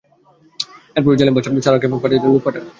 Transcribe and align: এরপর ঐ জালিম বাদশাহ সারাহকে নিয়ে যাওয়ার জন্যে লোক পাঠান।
এরপর 0.95 1.09
ঐ 1.09 1.19
জালিম 1.19 1.33
বাদশাহ 1.35 1.53
সারাহকে 1.57 1.87
নিয়ে 1.87 2.01
যাওয়ার 2.03 2.21
জন্যে 2.21 2.35
লোক 2.35 2.43
পাঠান। 2.45 2.63